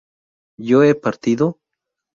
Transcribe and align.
¿yo 0.57 0.81
he 0.81 0.95
partido? 0.95 1.59